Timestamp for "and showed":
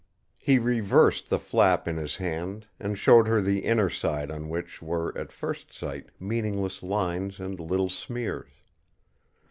2.79-3.27